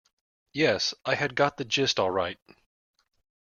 Yes, 0.51 0.95
I 1.05 1.13
had 1.13 1.35
got 1.35 1.57
the 1.57 1.63
gist 1.63 1.99
all 1.99 2.09
right. 2.09 2.39